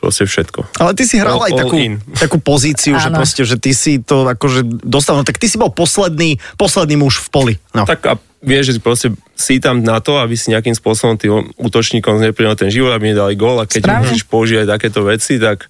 [0.00, 0.80] proste všetko.
[0.80, 2.00] Ale ty si hral All- aj takú, in.
[2.16, 5.68] takú pozíciu, že proste, že ty si to akože dostal, no tak ty si bol
[5.68, 7.54] posledný, posledný muž v poli.
[7.76, 7.84] No.
[7.84, 12.16] Tak a vieš, že proste si tam na to, aby si nejakým spôsobom tým útočníkom
[12.16, 14.00] znepríjemnil ten život, aby nedali gól a keď Správne.
[14.00, 15.68] môžeš používať takéto veci, tak,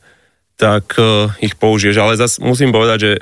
[0.55, 1.97] tak uh, ich použiješ.
[1.99, 3.13] Ale zase musím povedať, že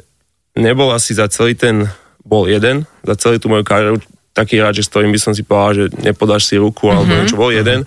[0.61, 1.89] nebol asi za celý ten,
[2.21, 4.05] bol jeden, za celý tú moju kariéru
[4.39, 7.35] taký rád, že s ktorým by som si povedal, že nepodáš si ruku alebo niečo,
[7.35, 7.83] bol jeden.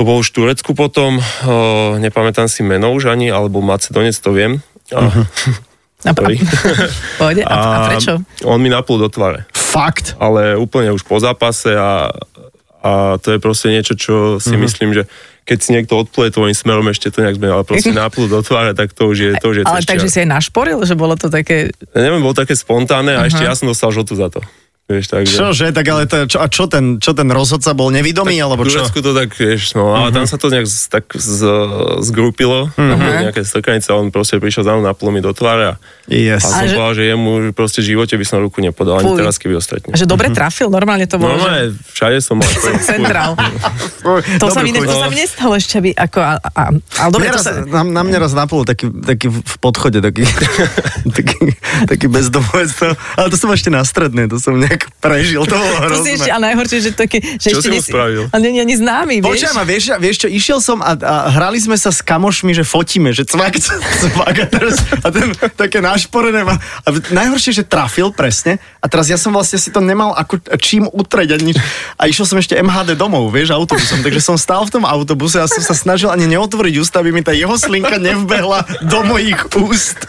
[0.00, 4.32] To bol už v Turecku potom, uh, nepamätám si meno už ani, alebo Macedonec, to
[4.32, 4.64] viem.
[4.96, 5.12] A,
[6.00, 6.16] A, a,
[7.20, 8.24] pôjde, a, a prečo?
[8.48, 10.16] On mi naplul do tváre Fakt.
[10.16, 12.08] ale úplne už po zápase a,
[12.80, 14.64] a to je proste niečo, čo si mm-hmm.
[14.64, 15.04] myslím, že
[15.44, 18.72] keď si niekto odpluje tvojim smerom, ešte to nejak zmení, ale proste náplú do tváre,
[18.72, 21.28] tak to už je, to už je Ale takže si aj našporil, že bolo to
[21.28, 21.68] také...
[21.92, 24.40] Ja neviem, bolo také spontánne a ešte ja som dostal žotu za to.
[24.90, 25.34] Vieš, takže...
[25.38, 28.74] Čože, tak ale to, čo, a čo ten, čo ten rozhodca bol nevidomý, alebo V
[28.74, 28.82] čo?
[28.82, 31.46] Turecku to tak, vieš, no, ale tam sa to nejak z, tak z,
[32.02, 35.64] zgrupilo, tam boli nejaké strkanice a on proste prišiel za mnou na plomy do tváre
[35.70, 35.74] a,
[36.10, 36.42] Yes.
[36.42, 39.18] a som že- povedal, že jemu proste v živote by som ruku nepodal, ani Fuj.
[39.22, 39.94] teraz, keby ho stretne.
[39.94, 41.46] A že dobre trafil, normálne to bolo, že...
[41.46, 42.50] Normálne, všade som mal.
[42.82, 43.32] Centrál.
[44.40, 47.36] To sa, mi, to sa mi nestalo ešte, aby, ako, a, a, ale dobre, Mne
[47.36, 50.24] to raz, sa, na, na mňa raz naplul taký, taký v podchode, taký,
[51.20, 51.52] taký,
[51.84, 52.72] taký bezdomovec,
[53.14, 56.10] ale to som ešte na strednej, to som nejak prežil, to bolo to si hrozné.
[56.16, 58.22] ešte, a najhoršie, že, to, ke, že Čo ešte si mu spravil?
[58.30, 59.32] Ale nie, nie, nie známy, vieš.
[59.32, 62.64] Počujem, a vieš, vieš čo, išiel som a, a hrali sme sa s kamošmi, že
[62.64, 68.12] fotíme, že cvak, cvak a, teraz, a ten také našporené ma, a najhoršie, že trafil
[68.12, 71.56] presne a teraz ja som vlastne si to nemal ako čím utreť a nič.
[72.00, 75.46] A išiel som ešte MHD domov, vieš, autobusom, takže som stál v tom autobuse a
[75.48, 80.00] som sa snažil ani neotvoriť ústa, aby mi tá jeho slinka nevbehla do mojich úst.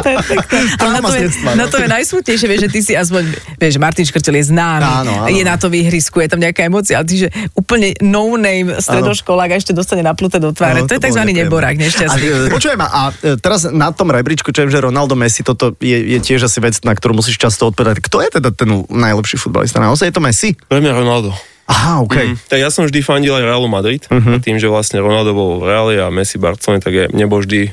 [0.00, 0.58] To je pekné.
[0.80, 1.58] Ale na to, je, detstva, no.
[1.58, 3.22] na to je najsmutnejšie, vieš, že ty si aspoň,
[3.58, 5.32] vieš, Martin Škrtel je známy, Áno, áno.
[5.32, 9.56] je na to výhrisku, je tam nejaká emócia, a ty, že úplne no-name stredoškolák a
[9.56, 10.84] ešte dostane napluté do tváre.
[10.84, 11.22] Áno, to je bolo tzv.
[11.30, 12.20] neborák, nešťastný.
[12.22, 15.76] A, e, počujem, a e, teraz na tom rebríčku, čo viem, že Ronaldo Messi, toto
[15.78, 18.02] je, je tiež asi vec, na ktorú musíš často odpovedať.
[18.04, 19.78] Kto je teda ten najlepší futbalista?
[19.80, 20.50] Naozaj je to Messi?
[20.56, 21.32] Pre mňa Ronaldo.
[21.70, 22.16] Aha, OK.
[22.18, 22.34] Mm.
[22.50, 24.02] Tak ja som vždy fandil aj Realu Madrid.
[24.10, 24.42] Uh-huh.
[24.42, 27.70] Tým, že vlastne Ronaldo bol v Reáli a Messi Barcelone, tak je, mne bol vždy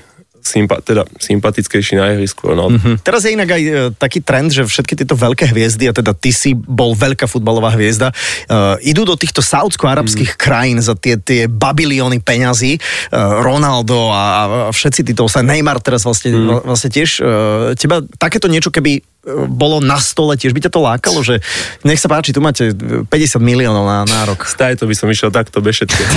[0.47, 2.47] sympa- teda sympatickejší na ihrisku.
[2.55, 2.71] No.
[2.71, 3.03] Hm.
[3.03, 6.31] Teraz je inak aj e, taký trend, že všetky tieto veľké hviezdy, a teda ty
[6.31, 8.15] si bol veľká futbalová hviezda,
[8.47, 12.79] uh, idú do týchto saudsko-arabských krajín za tie, tie babilióny peňazí.
[13.11, 14.37] Uh, Ronaldo a, a
[14.71, 16.31] všetci títo, sa Neymar teraz vlastne,
[16.63, 17.09] vlastne tiež.
[17.19, 19.01] Uh, teba takéto niečo, keby e,
[19.47, 21.43] bolo na stole, tiež by ťa to lákalo, že
[21.83, 23.11] nech sa páči, tu máte 50
[23.43, 24.47] miliónov na, na rok.
[24.47, 26.07] Staj to by som išiel takto bez všetkého.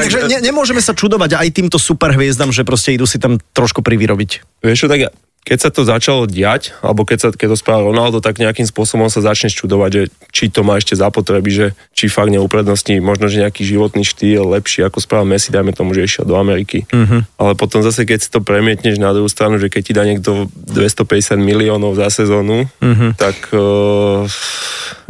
[0.00, 4.64] Takže ne, nemôžeme sa čudovať aj týmto superhviezdam, že proste idú si tam trošku privyrobiť.
[4.64, 7.92] Vieš čo, tak ja- keď sa to začalo diať, alebo keď, sa, keď to spravil
[7.92, 10.02] Ronaldo, tak nejakým spôsobom sa začneš čudovať, že
[10.32, 14.88] či to má ešte zapotreby, že či fakt neuprednostní možno, že nejaký životný štýl lepší,
[14.88, 16.88] ako spravil Messi, dajme tomu, že išiel do Ameriky.
[16.88, 17.28] Uh-huh.
[17.36, 20.48] Ale potom zase, keď si to premietneš na druhú stranu, že keď ti dá niekto
[20.72, 23.12] 250 miliónov za sezónu, uh-huh.
[23.20, 23.36] tak...
[23.52, 24.24] Uh,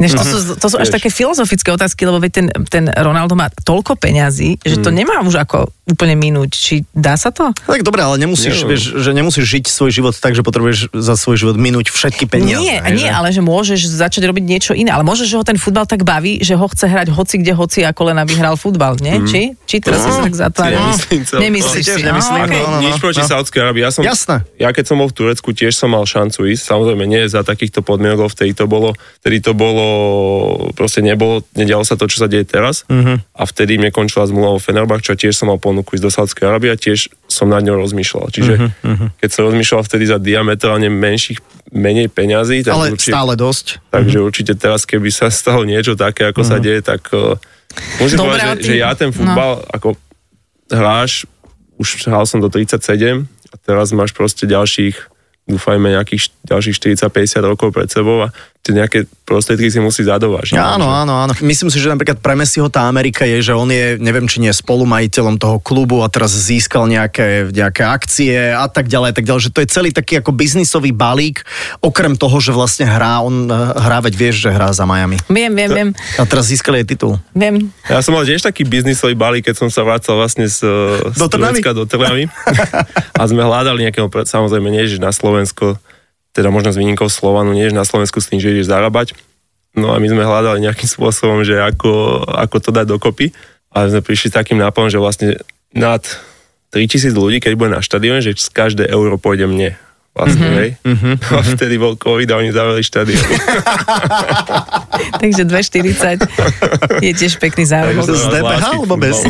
[0.03, 0.95] Než to, sú, to sú až Vieš.
[0.99, 5.39] také filozofické otázky, lebo veď ten, ten Ronaldo má toľko peňazí, že to nemá už
[5.39, 6.51] ako úplne minúť.
[6.53, 7.53] Či dá sa to?
[7.53, 8.73] No Tak dobre, ale nemusíš, Nie.
[8.73, 12.57] vieš, že nemusíš žiť svoj život tak, že potrebuješ za svoj život minúť všetky peniaze.
[12.57, 13.13] nie, hej, nie, že?
[13.13, 14.89] ale že môžeš začať robiť niečo iné.
[14.89, 17.79] Ale môže, že ho ten futbal tak baví, že ho chce hrať hoci kde, hoci
[17.85, 19.21] ako len aby hral futbal, nie?
[19.29, 19.53] Či?
[19.69, 20.81] Či teraz si sa tak zatváril?
[20.81, 21.43] nemyslím celkom.
[21.45, 22.03] Nemyslíš Tiež si?
[22.03, 22.77] nemyslím, no, no.
[22.81, 23.83] Nič proti Saudskej Arabii.
[23.85, 24.35] Ja som, Jasné.
[24.57, 26.63] Ja keď som bol v Turecku, tiež som mal šancu ísť.
[26.65, 29.85] Samozrejme nie za takýchto podmienok, vtedy to bolo, vtedy to bolo,
[30.73, 32.83] proste nebolo, nedialo sa to, čo sa deje teraz.
[32.89, 33.21] Uh-huh.
[33.37, 36.47] A vtedy mi končila zmluva o Fenerbahče a tiež som mal ponuku ísť do Saudskej
[36.47, 38.31] Arábie a tiež som nad ňou rozmýšľal.
[38.31, 39.11] Čiže uh-huh.
[39.19, 41.43] keď som rozmýšľal vtedy za diametrálne menších,
[41.75, 43.83] menej peňazí, tak Ale určite, stále dosť.
[43.91, 47.35] takže určite teraz, keby sa stalo niečo také, ako sa deje, tak uh,
[47.99, 49.99] musím Dobre, povedať, že, že ja ten futbal, ako
[50.71, 51.27] hráš,
[51.75, 55.11] už hral som do 37 a teraz máš proste ďalších
[55.45, 58.33] dúfajme nejakých ďalších 40-50 rokov pred sebou a
[58.65, 60.57] tie nejaké prostriedky si musí zadovážiť.
[60.57, 61.33] Áno, áno, áno.
[61.45, 64.49] Myslím si, že napríklad pre Messiho tá Amerika je, že on je, neviem, či nie
[64.49, 69.41] spolumajiteľom toho klubu a teraz získal nejaké, nejaké akcie a tak ďalej, a tak ďalej,
[69.45, 71.45] že to je celý taký ako biznisový balík,
[71.77, 75.21] okrem toho, že vlastne hrá, on eh, hrá, veď vieš, že hrá za Miami.
[75.29, 75.89] Viem, viem, viem.
[76.17, 77.21] A teraz získali aj titul.
[77.37, 77.69] Viem.
[77.85, 80.65] Ja som mal tiež taký biznisový balík, keď som sa vracal vlastne z,
[81.13, 81.61] z Do Trnavy?
[81.61, 82.25] Do Trnavy.
[83.13, 85.77] a sme hľadali nejakého, samozrejme nie, že na Slovensko,
[86.35, 89.15] teda možno s výnimkou Slovanu, nie, na Slovensku s tým, že ideš zarábať.
[89.75, 93.31] No a my sme hľadali nejakým spôsobom, že ako, ako to dať dokopy.
[93.71, 95.39] A sme prišli s takým nápadom, že vlastne
[95.75, 96.03] nad
[96.71, 99.75] 3000 ľudí, keď bude na štadióne, že z každé euro pôjde mne.
[100.15, 101.15] Vlastne, mm-hmm.
[101.19, 101.31] hej.
[101.35, 103.19] A vtedy bol COVID a oni zavreli štadión.
[105.19, 107.99] Takže 2,40 je tiež pekný zároveň.
[107.99, 109.27] Takže Z DPH alebo bez?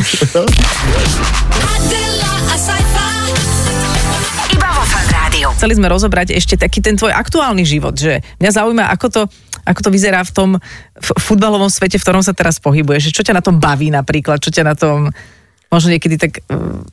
[5.56, 9.22] Chceli sme rozobrať ešte taký ten tvoj aktuálny život, že mňa zaujíma, ako to,
[9.64, 10.50] ako to vyzerá v tom
[11.00, 13.08] f- futbalovom svete, v ktorom sa teraz pohybuješ.
[13.16, 15.08] Čo ťa na tom baví napríklad, čo ťa na tom
[15.72, 16.84] možno niekedy tak mm,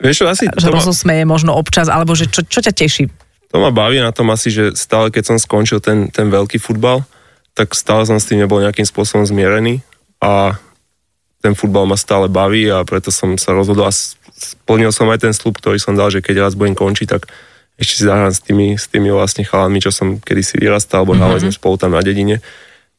[0.00, 3.08] Vieš čo, asi že to ma, možno občas, alebo že čo, čo ťa teší?
[3.46, 7.06] to ma baví na tom asi, že stále keď som skončil ten, ten veľký futbal,
[7.56, 9.80] tak stále som s tým nebol nejakým spôsobom zmierený
[10.20, 10.60] a
[11.40, 13.94] ten futbal ma stále baví a preto som sa rozhodol a
[14.36, 17.30] splnil som aj ten slub, ktorý som dal, že keď raz budem končiť, tak
[17.76, 21.44] ešte si zahrám s tými, s tými vlastne chalami, čo som kedysi vyrastal, alebo mm-hmm.
[21.44, 22.40] sme spolu tam na dedine.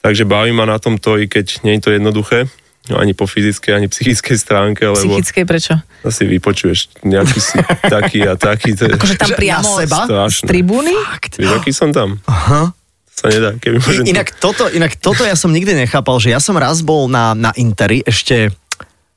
[0.05, 2.45] Takže baví ma na tom to, i keď nie je to jednoduché,
[2.93, 5.81] no ani po fyzickej, ani psychickej stránke, lebo Psychické, prečo?
[6.05, 7.57] asi vypočuješ nejaký si
[7.97, 8.77] taký a taký.
[8.77, 10.05] To je Akože tam priamo seba?
[10.05, 10.45] z strašné.
[10.47, 10.93] tribúny?
[11.35, 12.21] Vieš, aký som tam?
[12.29, 12.71] Aha.
[13.17, 14.05] Sa nedá, keby môžem...
[14.13, 17.49] Inak toto, inak toto ja som nikdy nechápal, že ja som raz bol na, na
[17.57, 18.53] Interi, ešte,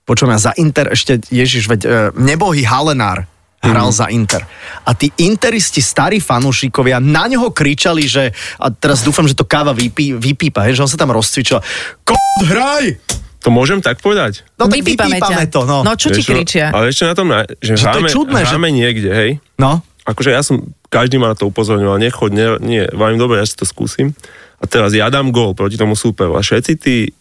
[0.08, 3.28] počujem ja, za Inter, ešte, Ježiš, veď, e, nebohý Halenár
[3.60, 4.40] hral za Inter.
[4.88, 9.76] A tí interisti, starí fanúšikovia, na neho kričali, že, a teraz dúfam, že to káva
[9.76, 11.60] vypí, vypípa, hej, že on sa tam rozcvičil.
[12.02, 12.16] Ko
[12.48, 12.96] hraj!
[13.40, 14.44] To môžem tak povedať?
[14.60, 15.52] No tak Vypípame vypípame ťa.
[15.52, 15.80] to, no.
[15.80, 16.76] no čo ti kričia?
[16.76, 19.30] Ale ešte na tom, na- že, Že to je hráme, čudné, že- hráme niekde, hej.
[19.56, 23.46] No, Akože ja som, každý ma na to upozorňoval, nechoď, ne, nie, vám dobre, ja
[23.46, 24.16] si to skúsim.
[24.60, 27.12] A teraz ja dám gól proti tomu superu a všetci tí,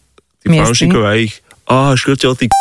[0.42, 2.56] tí fanúšikovia ich, a škrtel ty k***.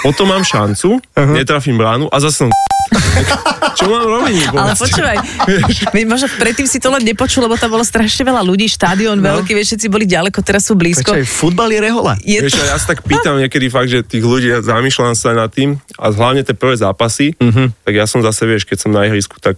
[0.00, 1.34] Potom mám šancu, uh-huh.
[1.34, 2.48] netrafím bránu a zase som.
[3.78, 4.50] Čo mám robiť?
[4.50, 5.16] Ale počúvaj,
[5.96, 9.24] my možno predtým si to len nepočul, lebo tam bolo strašne veľa ľudí, štádion no.
[9.24, 11.14] veľký, vieš, všetci boli ďaleko, teraz sú blízko.
[11.14, 12.14] Počkaj, futbal je rehola.
[12.20, 15.32] Je Vieš, to, ja sa tak pýtam niekedy fakt, že tých ľudí, ja zamýšľam sa
[15.32, 17.70] nad tým a hlavne tie prvé zápasy, uh-huh.
[17.86, 19.56] tak ja som zase, vieš, keď som na ihrisku, tak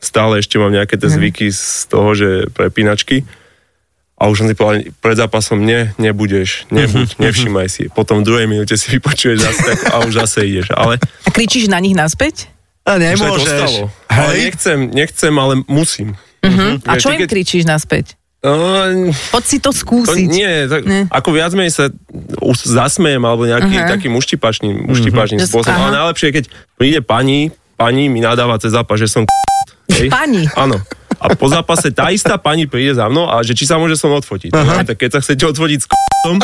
[0.00, 3.28] stále ešte mám nejaké tie zvyky z toho, že prepínačky.
[4.20, 7.88] A už som si povedal, pred zápasom nie, nebudeš, nebuď, nevšimaj si.
[7.88, 10.76] Potom v druhej minúte si vypočuješ zase tak a už zase ideš.
[10.76, 12.52] Ale a kričíš na nich naspäť?
[12.84, 13.88] A to nemôžeš.
[14.12, 14.40] Ale Hej?
[14.44, 16.20] nechcem, nechcem, ale musím.
[16.44, 16.76] Uh-huh.
[16.84, 18.20] A čo im keď- kričíš naspäť?
[18.40, 18.56] No,
[19.36, 20.28] Poď si to to skúsiť.
[20.32, 21.04] nie, tak, Ne.
[21.12, 21.92] ako viac menej sa
[22.40, 23.92] už zasmejem alebo nejaký uh-huh.
[23.92, 25.72] taký muštipačný, muštipačný Že- spôsob.
[25.72, 25.80] aha.
[25.80, 26.44] Ale najlepšie je, keď
[26.80, 29.28] príde pani, pani mi nadáva cez zápas, že som
[29.92, 30.08] Hej.
[30.08, 30.48] Pani.
[30.56, 30.80] Áno.
[31.20, 34.08] A po zápase tá istá pani príde za mnou a že či sa môže som
[34.16, 34.56] odfotiť.
[34.56, 34.80] Uh-huh.
[34.88, 36.40] Tak keď sa chcete odfotiť s k***om,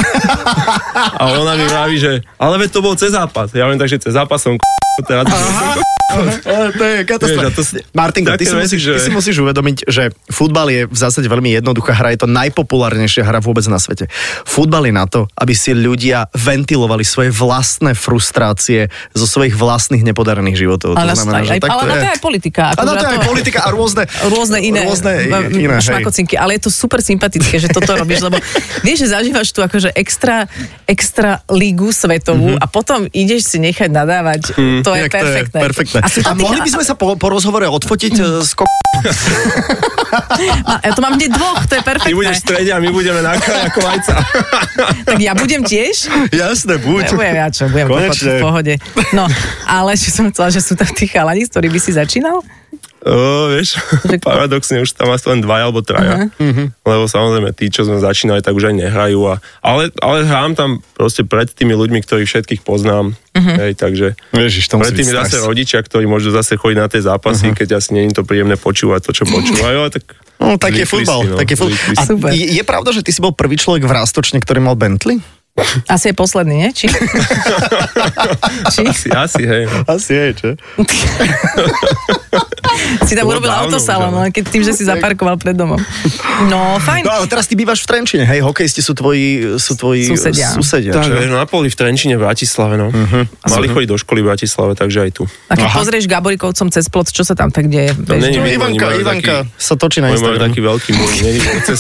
[1.17, 3.49] a ona mi vraví, že ale veď to bol cez zápas.
[3.57, 4.65] Ja viem, takže cez zápas som k***,
[5.09, 7.51] teraz som Ale to je katastrofa.
[7.51, 11.27] To Martinko, ty si, musíš, že- ty si musíš uvedomiť, že futbal je v zásade
[11.27, 14.07] veľmi jednoduchá hra, je to najpopulárnejšia hra vôbec na svete.
[14.47, 18.87] Futbal je na to, aby si ľudia ventilovali svoje vlastné frustrácie
[19.19, 20.95] zo svojich vlastných nepodarených životov.
[20.95, 22.63] Ale, to znamená, aj, že aj, ale na to je aj politika.
[22.71, 25.13] A na to je aj politika a rôzne, rôzne iné, rôzne
[25.59, 28.39] iné šmakocinky, ale je to super sympatické, že toto robíš, lebo
[28.87, 30.47] vieš, že zažívaš tu akože extra,
[30.87, 34.43] extra lígu svetovú a potom ideš si nechať nadávať,
[34.87, 35.96] to je Inak to perfektné.
[35.99, 36.29] Perfektné.
[36.29, 38.65] A, A mohli by sme sa po, po rozhovore odfotiť e, s ko...
[40.87, 42.17] ja to mám hneď dvoch, to je Ty perfektné.
[42.17, 44.15] budeš v strede a my budeme na kraji ako vajca.
[45.09, 46.11] Tak ja budem tiež?
[46.31, 47.09] Jasné, buď.
[47.09, 48.33] Ja budem ja čo, budem Konečne.
[48.37, 48.75] v pohode.
[49.17, 49.25] No,
[49.65, 52.45] ale čo som chcela, že sú tam tí chalani, s ktorými si začínal?
[53.07, 53.77] O, vieš,
[54.25, 56.33] paradoxne už tam asi len dvaja alebo traja.
[56.41, 56.73] Uh-huh.
[56.73, 59.21] Lebo samozrejme tí, čo sme začínali, tak už aj nehrajú.
[59.31, 63.15] A, ale, ale hrám tam proste pred tými ľuďmi, ktorých všetkých poznám.
[63.37, 63.57] Uh-huh.
[63.63, 67.53] Hej, takže Ježiš, to pred tými zase rodičia, ktorí môžu zase chodiť na tie zápasy,
[67.53, 67.59] uh-huh.
[67.59, 69.93] keď asi nie je to príjemné počúvať to, čo počúvajú.
[69.93, 71.25] Tak No, tak je futbal.
[71.25, 72.29] si, no, tak je futbal.
[72.29, 75.25] A je, je pravda, že ty si bol prvý človek v Rástočne, ktorý mal Bentley?
[75.89, 76.71] Asi je posledný, nie?
[76.71, 76.87] Či?
[78.75, 78.83] Či?
[78.85, 79.65] Asi, asi, hej.
[79.65, 79.79] No.
[79.89, 80.49] Asi je, čo?
[83.07, 85.79] si tam bolo urobil autosalon, len keď tým, že si zaparkoval pred domom.
[86.49, 87.03] No, fajn.
[87.07, 90.53] No ale teraz ty bývaš v Trenčine, hej, hokejisti sú tvoji, sú tvoji Susedia.
[90.53, 91.13] susedia Tak, čo?
[91.25, 92.93] no, na poli v Trenčine, v Bratislave, no.
[92.93, 93.25] Uh-huh.
[93.49, 95.25] Mali chodiť do školy v Bratislave, takže aj tu.
[95.49, 95.77] A keď Aha.
[95.81, 97.97] pozrieš Gaborikovcom cez plot, čo sa tam tak deje?
[97.97, 98.69] Vieš, není vidno.
[98.69, 100.43] Ivanka, Ivanka taký- sa točí na Instagram.
[100.51, 101.79] taký veľký môj, není to cez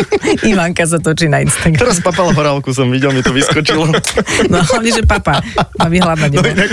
[0.52, 1.78] Ivanka sa točí na Instagram.
[1.78, 3.88] Teraz papala horálku som videl, mi to vyskočilo.
[4.44, 5.40] No hlavne, že papa
[5.78, 6.30] má vyhľadnať.
[6.32, 6.70] No inak,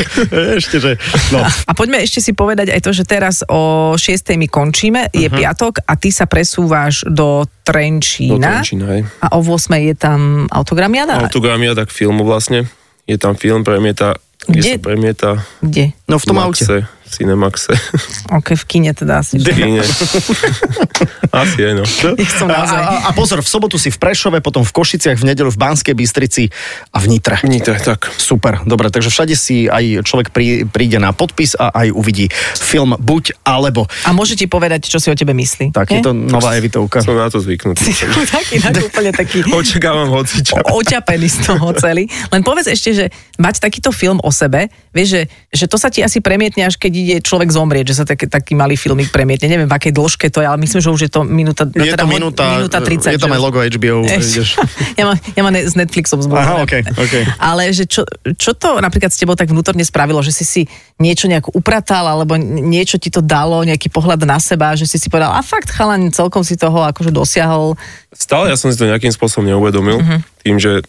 [0.57, 0.91] ešte, že...
[1.29, 1.39] No.
[1.41, 4.01] A poďme ešte si povedať aj to, že teraz o 6.
[4.35, 5.35] my končíme, je Mhm.
[5.35, 8.63] piatok a ty sa presúvaš do do Trenčína.
[8.63, 9.01] Trenčína, hej.
[9.19, 9.53] A o 8.
[9.77, 11.19] je tam autogramiada?
[11.19, 12.65] Autogramia, tak filmu vlastne.
[13.05, 14.71] Je tam film, premieta, kde, Kde?
[14.71, 15.93] sa premieta Kde?
[16.07, 16.63] no v tom aute.
[16.63, 17.73] Maxe, Cinemaxe.
[18.31, 19.35] Ok, v kine teda asi.
[19.35, 19.83] v kine.
[21.31, 21.83] Asi je, no.
[22.49, 25.57] A, a, a pozor, v sobotu si v Prešove, potom v Košiciach, v nedelu v
[25.59, 26.49] Banskej Bystrici
[26.89, 27.37] a v Nitre.
[27.45, 28.09] Nitre, tak.
[28.17, 32.97] Super, dobre, takže všade si aj človek prí, príde na podpis a aj uvidí film
[32.97, 33.85] Buď alebo.
[34.05, 35.71] A môže ti povedať, čo si o tebe myslí.
[35.71, 36.99] Tak, je to nová evitovka.
[37.05, 37.85] Som na to zvyknutý.
[38.29, 40.57] taký, taký úplne taký Očakávam hocičo.
[40.59, 42.07] o- oťapený z toho celý.
[42.33, 43.05] Len povedz ešte, že
[43.37, 45.21] mať takýto film o sebe, vieš, že,
[45.53, 48.53] že to sa ti asi premietne, až keď ide človek zomrieť, že sa taký, taký
[48.57, 49.47] malý filmik premietne.
[49.47, 51.93] Neviem, v akej dĺžke to je, ale myslím, že už je to minúta, no Je
[51.93, 53.15] teda to ho- minúta, minúta 30.
[53.15, 53.35] je tam že?
[53.37, 53.97] aj logo HBO.
[54.99, 56.39] Ja, mám, ja mám s Netflixom zmluvu.
[56.39, 57.23] Aha, okej, okej.
[57.39, 58.03] Ale že čo,
[58.35, 60.61] čo to napríklad s tebou tak vnútorne spravilo, že si si
[60.99, 65.07] niečo nejak upratal, alebo niečo ti to dalo, nejaký pohľad na seba, že si si
[65.07, 67.79] povedal, a fakt chalan, celkom si toho akože dosiahol.
[68.11, 70.03] Stále ja som si to nejakým spôsobom neuvedomil.
[70.03, 70.17] Mhm.
[70.43, 70.83] Tým, že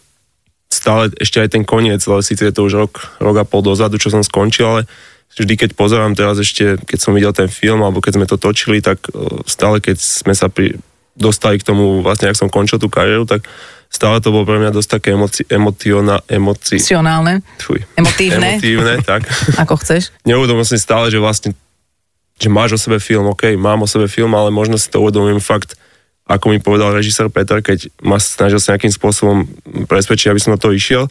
[0.71, 3.99] stále ešte aj ten koniec, ale síce je to už rok, rok a pol dozadu,
[3.99, 4.81] čo som skončil, ale
[5.37, 8.83] vždy, keď pozerám teraz ešte, keď som videl ten film, alebo keď sme to točili,
[8.83, 10.75] tak eh, stále, keď sme sa pri,
[11.15, 13.43] dostali k tomu, vlastne, ak som končil tú kariéru, tak
[13.91, 18.57] stále to bolo pre mňa dosť také emoci, emotiona, emoci, Emocionálne, fuj, Emotívne.
[18.57, 19.27] emotívne, tak.
[19.63, 20.15] ako chceš.
[20.23, 21.51] Neuvedomil som si stále, že vlastne
[22.41, 25.37] že máš o sebe film, OK, mám o sebe film, ale možno si to uvedomím
[25.37, 25.77] fakt,
[26.25, 29.45] ako mi povedal režisér Peter, keď ma snažil sa nejakým spôsobom
[29.85, 31.05] presvedčiť, aby som na to išiel,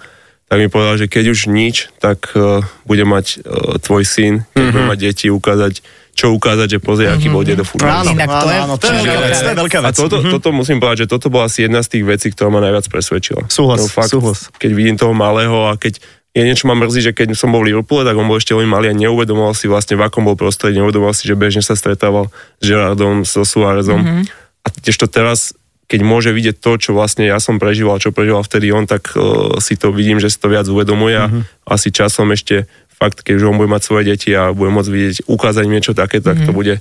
[0.51, 4.51] tak mi povedal, že keď už nič, tak uh, bude mať uh, tvoj syn, keď
[4.53, 4.75] mm-hmm.
[4.75, 5.75] bude mať deti, ukázať,
[6.11, 8.03] čo ukázať, že pozrie, aký bol dedo futbalista.
[8.03, 9.95] Áno, Inak to áno, je- áno, to je veľká vec, to je veľká A vec.
[9.97, 10.31] toto, Mhm.
[10.35, 13.47] toto musím povedať, že toto bola asi jedna z tých vecí, ktorá ma najviac presvedčila.
[13.47, 14.51] Súhlas, fakt, súhlas.
[14.59, 17.75] Keď vidím toho malého a keď je niečo ma mrzí, že keď som bol v
[17.75, 20.79] Liverpoole, tak on bol ešte veľmi malý a neuvedomoval si vlastne, v akom bol prostredí,
[20.79, 23.99] neuvedomoval si, že bežne sa stretával s Gerardom, so Suárezom.
[23.99, 24.25] Mm-hmm.
[24.63, 25.55] A tiež to teraz,
[25.91, 29.59] keď môže vidieť to, čo vlastne ja som prežíval, čo prežíval vtedy on, tak uh,
[29.59, 31.67] si to vidím, že si to viac uvedomuje a mm-hmm.
[31.67, 35.17] asi časom ešte fakt, keď už on bude mať svoje deti a bude môcť vidieť,
[35.27, 36.47] ukázať niečo také, tak mm-hmm.
[36.47, 36.75] to bude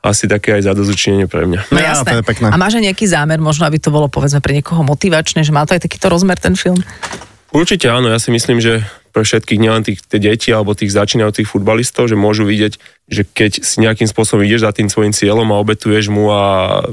[0.00, 1.60] asi také aj zadozučinenie pre mňa.
[1.68, 2.16] No Ja, jasné.
[2.16, 2.46] to je pekné.
[2.54, 5.66] A máš aj nejaký zámer, možno aby to bolo povedzme pre niekoho motivačné, že má
[5.66, 6.78] to aj takýto rozmer ten film?
[7.50, 8.86] Určite áno, ja si myslím, že
[9.16, 12.76] pre všetkých, nielen tých tie deti alebo tých začínajúcich futbalistov, že môžu vidieť,
[13.08, 16.84] že keď si nejakým spôsobom ideš za tým svojim cieľom a obetuješ mu a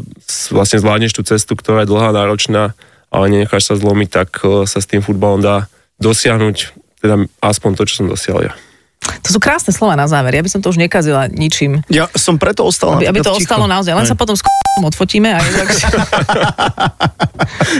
[0.56, 2.80] vlastne zvládneš tú cestu, ktorá je dlhá, náročná,
[3.12, 5.68] ale nenecháš sa zlomiť, tak eh, sa s tým futbalom dá
[6.00, 8.54] dosiahnuť teda aspoň to, čo som dosiahol ja.
[9.24, 10.34] To sú krásne slova na záver.
[10.34, 11.80] Ja by som to už nekazila ničím.
[11.88, 13.48] Ja som preto ostal Aby, aby to ticho.
[13.48, 13.94] ostalo naozaj.
[13.94, 14.12] Len Hej.
[14.12, 14.42] sa potom s
[14.74, 15.70] odfotíme a je tak...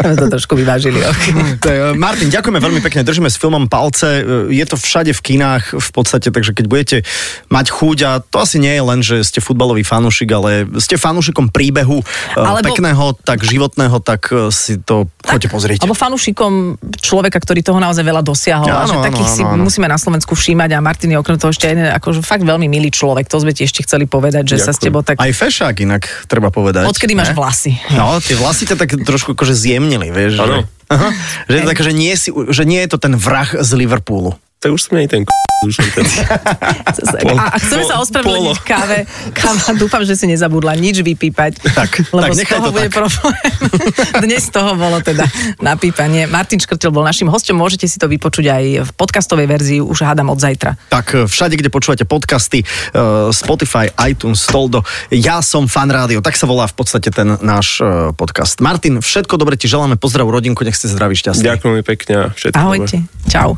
[0.04, 1.02] To trošku vyvážili.
[1.02, 1.24] ok.
[1.64, 5.74] To je, Martin, ďakujeme veľmi pekne, držíme s filmom palce, je to všade v kinách
[5.74, 6.98] v podstate, takže keď budete
[7.48, 11.50] mať chuť a to asi nie je len, že ste futbalový fanúšik, ale ste fanúšikom
[11.50, 12.04] príbehu
[12.36, 12.62] Alebo...
[12.62, 15.80] Alebo- pekného, tak životného, tak si to choďte pozrieť.
[15.82, 18.68] Alebo fanúšikom človeka, ktorý toho naozaj veľa dosiahol.
[18.68, 19.64] a Áno, že áno, takých si áno, áno.
[19.66, 22.90] musíme na Slovensku všímať a Martin je okrem toho ešte jeden akože fakt veľmi milý
[22.90, 23.30] človek.
[23.30, 24.86] To sme ti ešte chceli povedať, že sa s Ďakujem.
[24.90, 25.16] tebou tak...
[25.22, 26.90] Aj fešák inak, treba povedať.
[26.90, 27.38] Odkedy máš ne?
[27.38, 27.72] vlasy.
[27.94, 30.42] No, tie vlasy ťa tak trošku akože zjemnili, vieš.
[30.42, 31.10] Že, aha,
[31.48, 34.36] že, také, že, nie si, že nie je to ten vrah z Liverpoolu.
[34.64, 35.32] Tak už som nie ten k***,
[35.68, 36.08] už som ten...
[37.34, 39.04] A, a chceme sa ospravedlniť káve.
[39.36, 41.60] Káva, dúfam, že si nezabudla nič vypípať.
[41.74, 42.96] Tak, lebo tak, z toho to bude tak.
[43.02, 43.36] problém.
[44.30, 45.26] Dnes toho bolo teda
[45.58, 46.30] napípanie.
[46.30, 50.30] Martin Škrtel bol našim hostom, môžete si to vypočuť aj v podcastovej verzii, už hádam
[50.30, 50.78] od zajtra.
[50.94, 52.66] Tak e, všade, kde počúvate podcasty, e,
[53.34, 58.14] Spotify, iTunes, Stoldo, ja som fan rádio, tak sa volá v podstate ten náš e,
[58.14, 58.62] podcast.
[58.62, 61.42] Martin, všetko dobre ti želáme, pozdrav rodinku, nech ste zdraví, šťastní.
[61.42, 63.02] Ďakujem pekne všetko Ahojte.
[63.02, 63.28] dobré.
[63.34, 63.58] Čau.